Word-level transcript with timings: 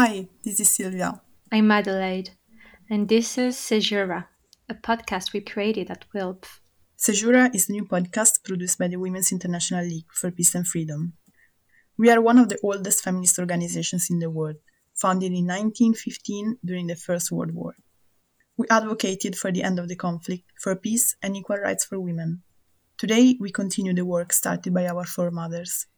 Hi, 0.00 0.28
this 0.44 0.60
is 0.60 0.68
Sylvia. 0.68 1.20
I'm 1.50 1.72
Adelaide, 1.72 2.30
and 2.88 3.08
this 3.08 3.36
is 3.36 3.56
Sejura, 3.56 4.26
a 4.68 4.74
podcast 4.74 5.32
we 5.32 5.40
created 5.40 5.90
at 5.90 6.04
WILPF. 6.14 6.60
Sejura 6.96 7.52
is 7.52 7.68
a 7.68 7.72
new 7.72 7.84
podcast 7.84 8.44
produced 8.44 8.78
by 8.78 8.86
the 8.86 8.94
Women's 8.94 9.32
International 9.32 9.84
League 9.84 10.06
for 10.12 10.30
Peace 10.30 10.54
and 10.54 10.64
Freedom. 10.64 11.14
We 11.96 12.10
are 12.12 12.20
one 12.20 12.38
of 12.38 12.48
the 12.48 12.60
oldest 12.62 13.02
feminist 13.02 13.40
organizations 13.40 14.08
in 14.08 14.20
the 14.20 14.30
world, 14.30 14.58
founded 14.94 15.32
in 15.32 15.48
1915 15.48 16.58
during 16.64 16.86
the 16.86 16.94
First 16.94 17.32
World 17.32 17.52
War. 17.52 17.74
We 18.56 18.68
advocated 18.70 19.34
for 19.34 19.50
the 19.50 19.64
end 19.64 19.80
of 19.80 19.88
the 19.88 19.96
conflict, 19.96 20.44
for 20.62 20.76
peace 20.76 21.16
and 21.24 21.36
equal 21.36 21.56
rights 21.56 21.84
for 21.84 21.98
women. 21.98 22.42
Today, 22.98 23.36
we 23.40 23.50
continue 23.50 23.94
the 23.94 24.04
work 24.04 24.32
started 24.32 24.72
by 24.72 24.86
our 24.86 25.04
foremothers. 25.04 25.88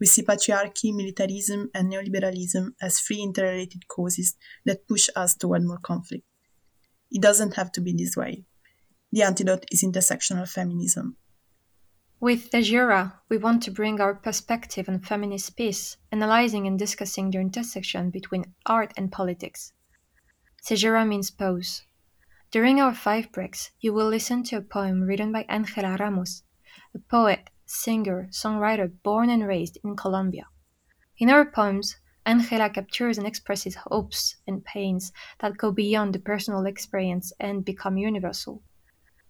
We 0.00 0.06
see 0.06 0.22
patriarchy, 0.22 0.94
militarism, 0.94 1.70
and 1.74 1.92
neoliberalism 1.92 2.72
as 2.80 3.00
three 3.00 3.20
interrelated 3.20 3.88
causes 3.88 4.36
that 4.64 4.86
push 4.86 5.08
us 5.16 5.34
toward 5.34 5.64
more 5.64 5.78
conflict. 5.78 6.24
It 7.10 7.22
doesn't 7.22 7.54
have 7.54 7.72
to 7.72 7.80
be 7.80 7.92
this 7.92 8.16
way. 8.16 8.44
The 9.10 9.22
antidote 9.22 9.64
is 9.70 9.82
intersectional 9.82 10.48
feminism. 10.48 11.16
With 12.20 12.50
Sejura, 12.50 13.14
we 13.28 13.38
want 13.38 13.62
to 13.62 13.70
bring 13.70 14.00
our 14.00 14.14
perspective 14.14 14.88
on 14.88 15.00
feminist 15.00 15.56
peace, 15.56 15.96
analyzing 16.10 16.66
and 16.66 16.78
discussing 16.78 17.30
the 17.30 17.38
intersection 17.38 18.10
between 18.10 18.54
art 18.66 18.92
and 18.96 19.10
politics. 19.10 19.72
Sejura 20.62 21.06
means 21.06 21.30
pause. 21.30 21.82
During 22.50 22.80
our 22.80 22.94
five 22.94 23.30
breaks, 23.30 23.70
you 23.80 23.92
will 23.92 24.08
listen 24.08 24.42
to 24.44 24.56
a 24.56 24.62
poem 24.62 25.02
written 25.02 25.32
by 25.32 25.46
Angela 25.48 25.96
Ramos, 25.96 26.42
a 26.94 26.98
poet, 26.98 27.50
singer, 27.70 28.28
songwriter 28.32 28.90
born 29.02 29.30
and 29.30 29.46
raised 29.46 29.78
in 29.84 29.96
Colombia. 29.96 30.46
In 31.18 31.28
her 31.28 31.44
poems, 31.44 31.96
Angela 32.24 32.68
captures 32.70 33.18
and 33.18 33.26
expresses 33.26 33.74
hopes 33.74 34.36
and 34.46 34.64
pains 34.64 35.12
that 35.40 35.56
go 35.56 35.72
beyond 35.72 36.14
the 36.14 36.18
personal 36.18 36.66
experience 36.66 37.32
and 37.40 37.64
become 37.64 37.96
universal. 37.96 38.62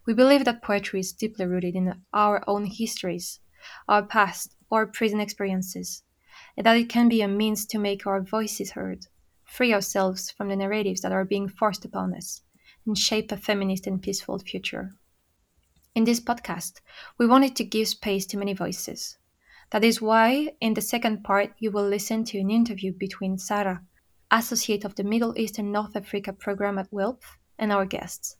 We 0.07 0.15
believe 0.15 0.45
that 0.45 0.63
poetry 0.63 1.01
is 1.01 1.13
deeply 1.13 1.47
rooted 1.47 1.75
in 1.75 2.03
our 2.13 2.43
own 2.47 2.67
histories, 2.67 3.41
our 3.89 4.03
past, 4.05 4.57
our 4.71 4.87
present 4.87 5.23
experiences, 5.23 6.03
and 6.57 6.67
that 6.67 6.77
it 6.77 6.89
can 6.89 7.09
be 7.09 7.23
a 7.23 7.29
means 7.29 7.67
to 7.67 7.79
make 7.79 8.07
our 8.07 8.21
voices 8.21 8.73
heard, 8.73 9.07
free 9.45 9.73
ourselves 9.73 10.31
from 10.31 10.49
the 10.49 10.57
narratives 10.57 11.01
that 11.03 11.13
are 11.13 11.25
being 11.25 11.49
forced 11.49 11.85
upon 11.85 12.15
us, 12.15 12.43
and 12.87 12.97
shape 12.97 13.31
a 13.33 13.37
feminist 13.37 13.87
and 13.87 14.03
peaceful 14.03 14.39
future. 14.39 14.95
In 15.99 16.05
this 16.05 16.21
podcast, 16.21 16.81
we 17.19 17.27
wanted 17.27 17.57
to 17.57 17.65
give 17.65 17.89
space 17.89 18.25
to 18.27 18.37
many 18.37 18.55
voices. 18.55 19.19
That 19.71 19.83
is 19.83 20.01
why, 20.01 20.53
in 20.61 20.75
the 20.75 20.81
second 20.81 21.25
part, 21.25 21.55
you 21.59 21.73
will 21.73 21.89
listen 21.89 22.23
to 22.27 22.39
an 22.39 22.53
interview 22.53 22.93
between 22.93 23.37
Sarah, 23.37 23.83
associate 24.31 24.85
of 24.85 24.95
the 24.95 25.03
Middle 25.03 25.37
East 25.37 25.59
and 25.59 25.73
North 25.73 25.97
Africa 25.97 26.33
program 26.33 26.79
at 26.79 26.93
WILPF, 26.93 27.25
and 27.59 27.73
our 27.73 27.85
guests. 27.85 28.37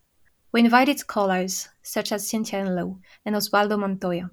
We 0.53 0.61
invited 0.61 0.99
scholars 0.99 1.67
such 1.83 2.13
as 2.13 2.29
Cynthia 2.29 2.63
Enloe 2.63 3.01
and 3.25 3.35
Oswaldo 3.35 3.77
Montoya, 3.77 4.29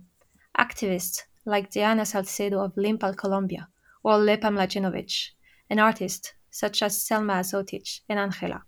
activists 0.57 1.25
like 1.45 1.73
Diana 1.73 2.07
Salcedo 2.07 2.61
of 2.61 2.77
Limpal, 2.77 3.17
Colombia, 3.17 3.67
or 4.05 4.19
Lepa 4.19 4.53
Mladenovic, 4.53 5.31
and 5.69 5.81
artists 5.81 6.33
such 6.49 6.81
as 6.81 7.03
Selma 7.03 7.41
Azotic 7.41 8.03
and 8.09 8.21
Angela. 8.21 8.63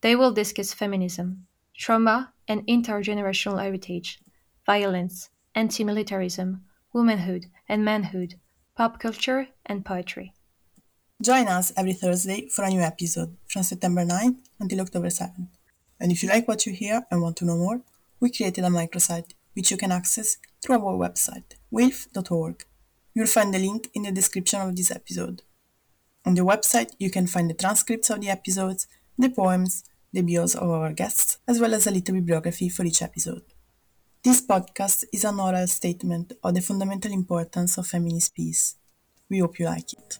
They 0.00 0.14
will 0.14 0.30
discuss 0.30 0.72
feminism, 0.72 1.48
trauma 1.80 2.32
and 2.46 2.64
intergenerational 2.66 3.60
heritage, 3.60 4.20
violence, 4.66 5.30
anti 5.54 5.82
militarism, 5.82 6.60
womanhood 6.92 7.46
and 7.68 7.84
manhood, 7.84 8.34
pop 8.76 9.00
culture, 9.00 9.48
and 9.64 9.84
poetry. 9.84 10.34
Join 11.22 11.48
us 11.48 11.72
every 11.76 11.94
Thursday 11.94 12.48
for 12.48 12.64
a 12.64 12.68
new 12.68 12.80
episode 12.80 13.36
from 13.48 13.62
September 13.62 14.04
9th 14.04 14.36
until 14.60 14.80
October 14.82 15.08
7th. 15.08 15.48
And 15.98 16.12
if 16.12 16.22
you 16.22 16.28
like 16.28 16.46
what 16.46 16.66
you 16.66 16.72
hear 16.72 17.02
and 17.10 17.22
want 17.22 17.36
to 17.38 17.44
know 17.46 17.56
more, 17.56 17.80
we 18.20 18.30
created 18.30 18.64
a 18.64 18.68
microsite 18.68 19.32
which 19.54 19.70
you 19.70 19.76
can 19.76 19.92
access 19.92 20.36
through 20.62 20.76
our 20.76 20.96
website, 20.96 21.56
wilpf.org. 21.72 22.64
You'll 23.14 23.26
find 23.26 23.52
the 23.52 23.58
link 23.58 23.90
in 23.94 24.02
the 24.02 24.12
description 24.12 24.60
of 24.60 24.76
this 24.76 24.90
episode. 24.90 25.42
On 26.26 26.34
the 26.34 26.42
website, 26.42 26.92
you 26.98 27.10
can 27.10 27.26
find 27.26 27.48
the 27.48 27.54
transcripts 27.54 28.10
of 28.10 28.20
the 28.20 28.28
episodes, 28.28 28.86
the 29.18 29.30
poems, 29.30 29.84
bios 30.12 30.54
of 30.54 30.68
our 30.68 30.92
guests, 30.92 31.38
as 31.46 31.60
well 31.60 31.74
as 31.74 31.86
a 31.86 31.90
little 31.90 32.14
bibliography 32.14 32.68
for 32.68 32.84
each 32.84 33.02
episode. 33.02 33.42
This 34.22 34.44
podcast 34.44 35.04
is 35.12 35.24
an 35.24 35.40
oral 35.40 35.66
statement 35.66 36.32
of 36.42 36.54
the 36.54 36.60
fundamental 36.60 37.12
importance 37.12 37.78
of 37.78 37.86
feminist 37.86 38.34
peace. 38.34 38.76
We 39.28 39.38
hope 39.38 39.58
you 39.58 39.66
like 39.66 39.92
it. 39.92 40.18